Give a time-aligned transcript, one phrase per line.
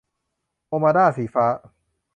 [0.67, 1.45] โอ้มาดา- สีฟ้า